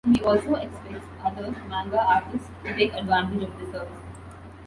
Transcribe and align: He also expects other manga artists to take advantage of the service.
He 0.15 0.19
also 0.23 0.55
expects 0.55 1.05
other 1.23 1.51
manga 1.69 2.01
artists 2.01 2.49
to 2.63 2.75
take 2.75 2.91
advantage 2.95 3.43
of 3.43 3.59
the 3.59 3.65
service. 3.71 4.03